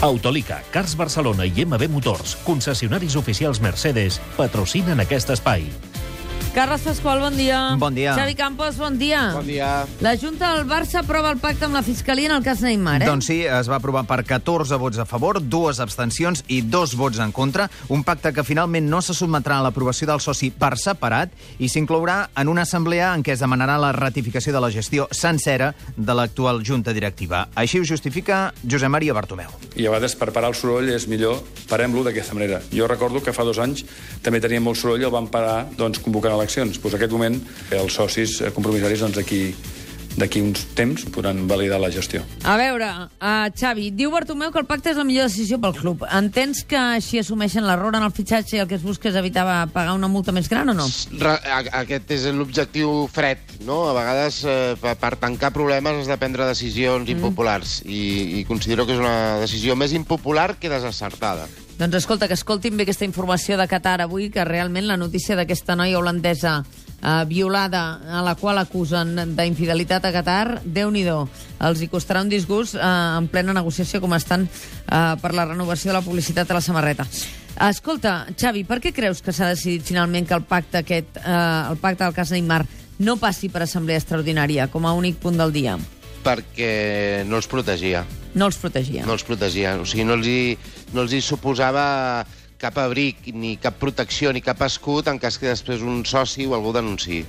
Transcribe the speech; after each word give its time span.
Autolica, 0.00 0.62
Cars 0.70 0.94
Barcelona 0.94 1.44
i 1.44 1.64
MB 1.66 1.88
Motors, 1.90 2.36
concessionaris 2.46 3.16
oficials 3.18 3.58
Mercedes, 3.60 4.20
patrocinen 4.36 5.02
aquest 5.02 5.34
espai. 5.34 5.66
Carles 6.54 6.80
Pasqual, 6.82 7.20
bon 7.20 7.36
dia. 7.36 7.76
Bon 7.78 7.94
dia. 7.94 8.14
Xavi 8.16 8.34
Campos, 8.34 8.76
bon 8.78 8.96
dia. 8.98 9.32
Bon 9.34 9.46
dia. 9.46 9.86
La 10.00 10.16
Junta 10.18 10.54
del 10.56 10.64
Barça 10.66 11.04
aprova 11.04 11.30
el 11.30 11.38
pacte 11.38 11.68
amb 11.68 11.76
la 11.76 11.84
Fiscalia 11.86 12.30
en 12.30 12.34
el 12.34 12.42
cas 12.42 12.62
Neymar, 12.64 13.02
eh? 13.02 13.06
Doncs 13.06 13.28
sí, 13.30 13.36
es 13.46 13.68
va 13.70 13.76
aprovar 13.76 14.02
per 14.08 14.24
14 14.26 14.78
vots 14.80 14.98
a 14.98 15.04
favor, 15.06 15.38
dues 15.38 15.78
abstencions 15.78 16.42
i 16.48 16.62
dos 16.62 16.96
vots 16.98 17.20
en 17.22 17.30
contra. 17.36 17.68
Un 17.94 18.02
pacte 18.02 18.32
que 18.34 18.42
finalment 18.42 18.88
no 18.90 18.98
se 19.04 19.14
sotmetrà 19.14 19.60
a 19.60 19.66
l'aprovació 19.68 20.08
del 20.10 20.22
soci 20.24 20.48
per 20.50 20.72
separat 20.80 21.30
i 21.62 21.68
s'inclourà 21.70 22.30
en 22.40 22.50
una 22.50 22.64
assemblea 22.66 23.12
en 23.14 23.22
què 23.22 23.36
es 23.36 23.44
demanarà 23.44 23.76
la 23.78 23.92
ratificació 23.94 24.56
de 24.56 24.64
la 24.64 24.72
gestió 24.74 25.06
sencera 25.12 25.74
de 25.94 26.16
l'actual 26.16 26.64
Junta 26.66 26.96
Directiva. 26.96 27.44
Així 27.54 27.78
ho 27.78 27.86
justifica 27.86 28.48
Josep 28.64 28.90
Maria 28.90 29.14
Bartomeu. 29.14 29.52
I 29.76 29.86
a 29.86 29.94
vegades 29.94 30.16
per 30.18 30.32
parar 30.32 30.50
el 30.50 30.58
soroll 30.58 30.90
és 30.96 31.06
millor 31.06 31.38
parem-lo 31.70 32.02
d'aquesta 32.08 32.34
manera. 32.34 32.58
Jo 32.74 32.90
recordo 32.90 33.22
que 33.22 33.36
fa 33.36 33.46
dos 33.46 33.60
anys 33.62 33.84
també 34.24 34.42
teníem 34.42 34.64
molt 34.66 34.80
soroll 34.80 35.04
i 35.04 35.06
el 35.06 35.14
vam 35.14 35.30
parar 35.30 35.68
doncs, 35.78 36.02
convocant 36.02 36.37
eleccions. 36.38 36.78
Pues 36.78 36.94
en 36.94 37.00
aquest 37.00 37.14
moment 37.14 37.36
els 37.76 37.98
socis 38.00 38.38
eh, 38.40 38.52
compromissaris 38.54 39.04
doncs, 39.04 39.18
d'aquí 39.20 39.42
d'aquí 40.18 40.42
uns 40.44 40.64
temps 40.78 41.04
podran 41.14 41.46
validar 41.50 41.80
la 41.80 41.90
gestió. 41.94 42.24
A 42.44 42.56
veure, 42.60 42.88
uh, 43.18 43.48
Xavi, 43.54 43.90
diu 43.94 44.12
Bartomeu 44.14 44.52
que 44.52 44.60
el 44.60 44.68
pacte 44.68 44.92
és 44.92 44.98
la 44.98 45.06
millor 45.08 45.28
decisió 45.30 45.60
pel 45.62 45.76
club. 45.76 46.04
Entens 46.14 46.64
que 46.68 46.78
així 46.78 47.20
assumeixen 47.22 47.66
l'error 47.66 47.96
en 47.96 48.06
el 48.06 48.14
fitxatge 48.14 48.58
i 48.58 48.62
el 48.64 48.68
que 48.70 48.78
es 48.78 48.84
busca 48.86 49.10
és 49.10 49.18
evitar 49.18 49.46
pagar 49.72 49.94
una 49.96 50.10
multa 50.10 50.34
més 50.34 50.50
gran 50.50 50.68
o 50.72 50.76
no? 50.76 50.88
Re 51.20 51.36
aquest 51.82 52.10
és 52.16 52.26
l'objectiu 52.34 53.06
fred, 53.12 53.40
no? 53.66 53.84
A 53.88 53.94
vegades, 53.96 54.42
eh, 54.44 54.74
per, 54.80 54.96
per 55.00 55.14
tancar 55.20 55.52
problemes 55.54 56.02
has 56.02 56.10
de 56.10 56.18
prendre 56.20 56.48
decisions 56.48 57.06
mm. 57.06 57.14
impopulars 57.16 57.78
i, 57.86 58.02
i 58.40 58.44
considero 58.48 58.86
que 58.86 58.96
és 58.96 59.00
una 59.02 59.38
decisió 59.44 59.76
més 59.78 59.94
impopular 59.96 60.54
que 60.58 60.72
desacertada. 60.72 61.48
Doncs 61.78 62.00
escolta, 62.00 62.26
que 62.26 62.34
escoltin 62.34 62.74
bé 62.74 62.82
aquesta 62.82 63.06
informació 63.06 63.54
de 63.54 63.68
Qatar 63.70 64.00
avui, 64.02 64.32
que 64.34 64.42
realment 64.42 64.88
la 64.88 64.96
notícia 64.98 65.36
d'aquesta 65.38 65.76
noia 65.78 66.00
holandesa 66.00 66.64
eh, 67.02 67.24
violada, 67.26 68.00
a 68.08 68.22
la 68.22 68.34
qual 68.34 68.58
acusen 68.58 69.34
d'infidelitat 69.36 70.04
a 70.04 70.12
Qatar, 70.14 70.60
déu 70.64 70.90
nhi 70.90 71.04
Els 71.08 71.80
hi 71.82 71.88
costarà 71.88 72.20
un 72.22 72.28
disgust 72.28 72.76
eh, 72.76 72.80
en 73.18 73.26
plena 73.28 73.54
negociació 73.54 74.00
com 74.00 74.14
estan 74.14 74.46
eh, 74.46 75.14
per 75.20 75.34
la 75.34 75.46
renovació 75.46 75.90
de 75.90 75.98
la 75.98 76.04
publicitat 76.04 76.50
a 76.50 76.54
la 76.54 76.60
samarreta. 76.60 77.06
Escolta, 77.58 78.28
Xavi, 78.38 78.62
per 78.62 78.78
què 78.78 78.92
creus 78.94 79.22
que 79.22 79.32
s'ha 79.34 79.48
decidit 79.50 79.82
finalment 79.82 80.26
que 80.28 80.36
el 80.36 80.44
pacte 80.46 80.78
aquest, 80.78 81.16
eh, 81.18 81.70
el 81.70 81.78
pacte 81.82 82.04
del 82.04 82.14
cas 82.14 82.30
Neymar, 82.30 82.64
no 82.98 83.16
passi 83.16 83.48
per 83.50 83.62
assemblea 83.62 83.98
extraordinària 83.98 84.68
com 84.70 84.86
a 84.86 84.94
únic 84.94 85.18
punt 85.22 85.38
del 85.38 85.52
dia? 85.54 85.78
Perquè 86.22 87.24
no 87.26 87.38
els 87.38 87.46
protegia. 87.50 88.04
No 88.34 88.46
els 88.46 88.58
protegia. 88.58 89.04
No 89.06 89.14
els 89.14 89.24
protegia. 89.26 89.76
O 89.80 89.86
sigui, 89.86 90.04
no 90.06 90.14
els 90.18 90.26
hi, 90.26 90.58
no 90.94 91.02
els 91.02 91.14
hi 91.14 91.22
suposava 91.22 92.26
cap 92.58 92.76
abric, 92.82 93.28
ni 93.34 93.56
cap 93.62 93.76
protecció, 93.78 94.32
ni 94.34 94.40
cap 94.42 94.60
escut 94.66 95.06
en 95.08 95.18
cas 95.22 95.36
que 95.38 95.46
després 95.46 95.80
un 95.86 96.00
soci 96.04 96.46
o 96.46 96.56
algú 96.56 96.72
denunciï. 96.74 97.20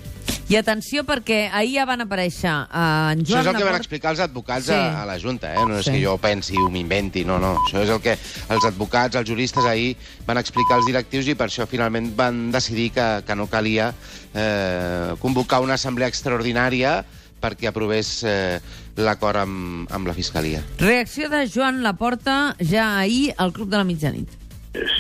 I 0.50 0.56
atenció, 0.58 1.04
perquè 1.06 1.44
ahir 1.54 1.76
ja 1.78 1.84
van 1.86 2.02
aparèixer 2.02 2.50
eh, 2.50 3.12
en 3.14 3.22
Això 3.22 3.36
Joan 3.36 3.44
és 3.46 3.50
el 3.52 3.58
que 3.60 3.68
van 3.68 3.78
explicar 3.78 4.12
els 4.16 4.24
advocats 4.26 4.66
Sí. 4.66 4.74
a, 4.74 5.04
a 5.04 5.06
la 5.06 5.20
Junta, 5.22 5.52
eh? 5.54 5.66
No 5.70 5.78
és 5.78 5.86
Sí. 5.86 5.92
que 5.94 6.02
jo 6.02 6.16
pensi 6.18 6.58
o 6.58 6.70
m'inventi, 6.74 7.22
no, 7.26 7.38
no. 7.38 7.52
Això 7.68 7.84
és 7.84 7.90
el 7.94 8.02
que 8.02 8.16
els 8.50 8.66
advocats, 8.66 9.16
els 9.22 9.30
juristes 9.30 9.66
ahir 9.70 9.96
van 10.26 10.42
explicar 10.42 10.80
als 10.80 10.88
directius 10.90 11.28
i 11.30 11.36
per 11.38 11.48
això 11.52 11.68
finalment 11.70 12.10
van 12.18 12.50
decidir 12.52 12.90
que, 12.98 13.08
que 13.28 13.36
no 13.38 13.46
calia 13.46 13.94
eh, 14.34 15.14
convocar 15.22 15.62
una 15.62 15.76
assemblea 15.78 16.10
extraordinària 16.10 17.04
perquè 17.40 17.70
aprovés 17.70 18.24
eh, 18.26 18.58
l'acord 18.98 19.38
amb, 19.46 19.86
amb 19.94 20.08
la 20.10 20.14
Fiscalia. 20.18 20.64
Reacció 20.82 21.30
de 21.30 21.46
Joan 21.48 21.84
Laporta 21.86 22.56
ja 22.60 22.98
ahir 23.00 23.36
al 23.38 23.54
Club 23.54 23.70
de 23.70 23.78
la 23.78 23.86
Mitjanit. 23.86 24.28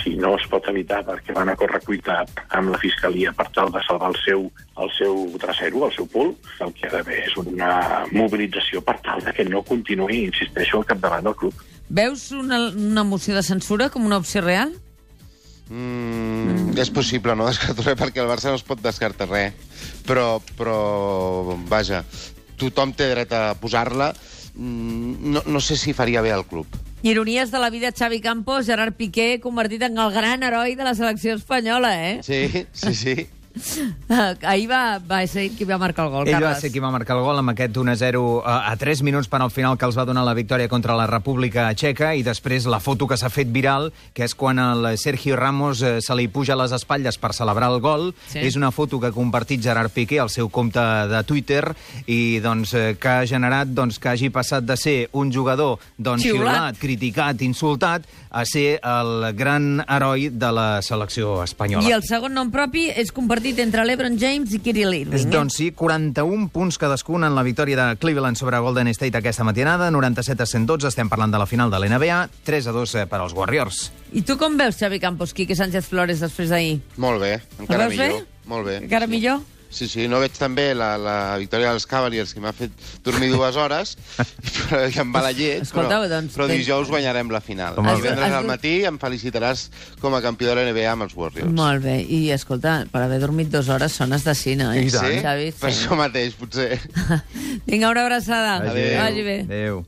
Si 0.01 0.15
no 0.17 0.33
es 0.37 0.45
pot 0.49 0.65
evitar 0.71 1.03
perquè 1.05 1.33
van 1.35 1.51
a 1.51 1.55
correcuita 1.59 2.23
amb 2.57 2.73
la 2.73 2.79
Fiscalia 2.81 3.33
per 3.37 3.45
tal 3.53 3.69
de 3.73 3.81
salvar 3.85 4.09
el 4.09 4.17
seu, 4.23 4.47
el 4.81 4.91
seu 4.97 5.19
trasero, 5.41 5.85
el 5.85 5.93
seu 5.93 6.07
pul, 6.09 6.33
el 6.65 6.73
que 6.73 6.87
ha 6.87 6.93
d'haver 6.95 7.21
és 7.27 7.37
una 7.37 7.71
mobilització 8.11 8.81
per 8.85 8.97
tal 9.05 9.21
de 9.25 9.33
que 9.37 9.45
no 9.45 9.61
continuï, 9.67 10.23
insisteixo, 10.25 10.81
al 10.81 10.89
capdavant 10.89 11.29
del 11.29 11.37
club. 11.37 11.65
Veus 11.89 12.31
una, 12.33 12.67
una 12.73 13.05
moció 13.05 13.37
de 13.37 13.45
censura 13.45 13.89
com 13.93 14.05
una 14.05 14.17
opció 14.21 14.41
real? 14.45 14.73
Mm, 15.69 16.73
és 16.81 16.89
possible, 16.89 17.35
no 17.37 17.45
descarto 17.45 17.85
res, 17.85 17.97
perquè 17.99 18.23
el 18.23 18.29
Barça 18.29 18.49
no 18.49 18.57
es 18.57 18.65
pot 18.65 18.81
descartar 18.81 19.29
res. 19.29 19.53
Però, 20.09 20.39
però 20.57 21.55
vaja, 21.69 22.01
tothom 22.57 22.93
té 22.97 23.09
dret 23.13 23.33
a 23.37 23.53
posar-la. 23.61 24.11
Mm, 24.55 25.33
no, 25.35 25.45
no 25.45 25.61
sé 25.61 25.77
si 25.77 25.93
faria 25.93 26.25
bé 26.25 26.33
al 26.33 26.47
club. 26.49 26.65
Ironies 27.01 27.51
de 27.51 27.59
la 27.59 27.69
vida, 27.69 27.91
Xavi 27.97 28.19
Campos, 28.19 28.65
Gerard 28.65 28.93
Piqué, 28.93 29.39
convertit 29.39 29.83
en 29.87 29.97
el 29.97 30.11
gran 30.11 30.43
heroi 30.43 30.75
de 30.75 30.83
la 30.83 30.95
selecció 30.95 31.33
espanyola, 31.33 31.93
eh? 32.11 32.19
Sí, 32.23 32.65
sí, 32.73 32.93
sí. 32.93 33.27
Ahir 34.49 34.67
va, 34.69 34.99
va 34.99 35.19
ser 35.27 35.49
qui 35.55 35.65
va 35.67 35.77
marcar 35.77 36.05
el 36.07 36.11
gol, 36.13 36.27
Ell 36.27 36.35
va 36.35 36.39
Carles. 36.49 36.61
ser 36.63 36.71
qui 36.73 36.79
va 36.83 36.91
marcar 36.91 37.17
el 37.17 37.23
gol 37.23 37.39
amb 37.41 37.53
aquest 37.53 37.75
1-0 37.77 38.21
a, 38.43 38.57
a 38.71 38.75
3 38.79 39.03
minuts 39.07 39.29
per 39.31 39.41
al 39.41 39.51
final 39.51 39.77
que 39.77 39.85
els 39.87 39.97
va 39.97 40.05
donar 40.05 40.23
la 40.27 40.33
victòria 40.37 40.69
contra 40.71 40.95
la 40.97 41.07
República 41.07 41.67
Txeca 41.73 42.13
i 42.15 42.23
després 42.25 42.65
la 42.69 42.79
foto 42.79 43.07
que 43.07 43.17
s'ha 43.17 43.29
fet 43.33 43.49
viral, 43.53 43.91
que 44.13 44.23
és 44.27 44.35
quan 44.35 44.59
el 44.59 44.97
Sergio 44.97 45.35
Ramos 45.39 45.81
eh, 45.81 45.99
se 46.01 46.15
li 46.15 46.27
puja 46.27 46.53
a 46.53 46.59
les 46.63 46.73
espatlles 46.75 47.17
per 47.17 47.33
celebrar 47.33 47.71
el 47.73 47.79
gol. 47.81 48.13
Sí. 48.29 48.39
És 48.39 48.55
una 48.59 48.71
foto 48.71 48.99
que 48.99 49.07
ha 49.11 49.15
compartit 49.15 49.61
Gerard 49.63 49.91
Piqué 49.93 50.19
al 50.19 50.29
seu 50.29 50.49
compte 50.49 50.79
de 51.09 51.23
Twitter 51.23 51.63
i 52.07 52.39
doncs, 52.43 52.73
eh, 52.73 52.95
que 52.99 53.09
ha 53.09 53.25
generat 53.29 53.67
doncs, 53.73 53.99
que 53.99 54.09
hagi 54.13 54.29
passat 54.29 54.63
de 54.67 54.77
ser 54.77 54.97
un 55.13 55.31
jugador 55.33 55.79
doncs, 55.97 56.23
Xiulat. 56.23 56.39
xiulat, 56.39 56.79
criticat, 56.79 57.41
insultat, 57.41 58.05
a 58.29 58.43
ser 58.45 58.79
el 58.85 59.33
gran 59.33 59.83
heroi 59.87 60.29
de 60.29 60.51
la 60.53 60.81
selecció 60.85 61.39
espanyola. 61.43 61.87
I 61.89 61.95
el 61.95 62.03
segon 62.05 62.35
nom 62.37 62.51
propi 62.53 62.87
és 62.93 63.09
compartit 63.15 63.48
entre 63.57 63.81
l'Ebron 63.87 64.19
James 64.21 64.53
i 64.53 64.59
Kirill 64.61 64.93
Irving. 64.93 65.25
eh? 65.25 65.31
Doncs 65.33 65.55
sí, 65.57 65.71
41 65.71 66.49
punts 66.53 66.77
cadascun 66.77 67.23
en 67.25 67.33
la 67.33 67.41
victòria 67.41 67.87
de 67.87 67.97
Cleveland 67.97 68.37
sobre 68.37 68.59
Golden 68.61 68.87
State 68.93 69.17
aquesta 69.17 69.43
matinada, 69.43 69.89
97 69.89 70.43
a 70.43 70.45
112, 70.45 70.87
estem 70.87 71.09
parlant 71.09 71.31
de 71.33 71.39
la 71.41 71.47
final 71.49 71.71
de 71.71 71.79
l'NBA, 71.79 72.29
3 72.45 72.67
a 72.67 72.71
2 72.75 72.97
per 73.09 73.19
als 73.23 73.33
Warriors. 73.33 73.91
I 74.13 74.21
tu 74.21 74.37
com 74.37 74.57
veus, 74.57 74.77
Xavi 74.77 74.99
Campos, 74.99 75.33
Quique 75.33 75.55
Sánchez 75.55 75.87
Flores, 75.89 76.19
després 76.21 76.49
d'ahir? 76.53 76.81
Molt 76.97 77.21
bé, 77.21 77.39
encara 77.57 77.87
veus 77.87 77.97
bé? 77.97 78.09
millor. 78.09 78.27
Molt 78.45 78.67
bé. 78.67 78.77
Encara 78.83 79.05
sí. 79.05 79.11
millor? 79.17 79.41
Sí, 79.69 79.85
sí, 79.87 80.07
no 80.09 80.17
veig 80.19 80.33
també 80.33 80.71
la, 80.73 80.95
la 80.97 81.15
victòria 81.37 81.69
dels 81.69 81.85
Cavaliers, 81.85 82.31
que 82.33 82.41
m'ha 82.41 82.49
fet 82.57 82.71
dormir 83.05 83.27
dues 83.29 83.55
hores, 83.61 83.91
però 84.17 84.79
ja 84.89 85.03
em 85.03 85.11
va 85.13 85.21
la 85.27 85.31
llet, 85.37 85.61
Escolta, 85.61 85.99
però, 85.99 86.07
doncs, 86.09 86.33
però 86.33 86.47
dijous 86.49 86.89
guanyarem 86.89 87.29
la 87.29 87.39
final. 87.45 87.77
Home, 87.77 87.93
I 87.93 88.01
divendres 88.01 88.25
has- 88.31 88.37
al 88.39 88.47
matí 88.49 88.73
em 88.89 88.97
felicitaràs 88.97 89.67
com 90.01 90.17
a 90.17 90.23
campió 90.25 90.49
de 90.49 90.55
la 90.57 90.65
NBA 90.71 90.87
amb 90.95 91.05
els 91.05 91.13
Warriors. 91.15 91.53
Molt 91.53 91.85
bé. 91.85 91.99
I, 92.01 92.23
escolta, 92.33 92.79
per 92.91 93.03
haver 93.05 93.21
dormit 93.21 93.53
dues 93.53 93.69
hores 93.69 93.93
sones 94.01 94.25
de 94.25 94.33
cine, 94.35 94.71
eh? 94.73 94.89
Sí? 94.89 95.21
Xavi, 95.21 95.51
Per 95.61 95.69
això 95.69 95.95
mateix, 96.01 96.33
potser. 96.33 96.79
Vinga, 97.69 97.93
una 97.93 98.07
abraçada. 98.09 98.57
Adéu. 98.73 98.97
Vagi 99.03 99.23
bé. 99.29 99.39
Adéu. 99.45 99.85